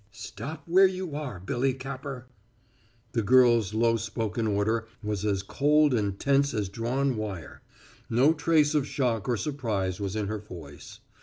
[0.09, 2.25] "Stop where you are, Billy Capper!"
[3.11, 7.61] The girl's low spoken order was as cold and tense as drawn wire.
[8.09, 11.01] No trace of shock or surprise was in her voice.